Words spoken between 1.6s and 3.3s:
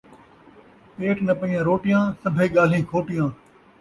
روٹیاں، سبھے ڳالھیں کھوٹیاں